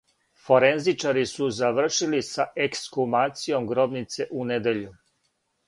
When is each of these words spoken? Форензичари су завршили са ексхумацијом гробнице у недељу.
Форензичари 0.43 1.25
су 1.31 1.49
завршили 1.57 2.23
са 2.29 2.47
ексхумацијом 2.69 3.71
гробнице 3.75 4.31
у 4.41 4.51
недељу. 4.55 4.99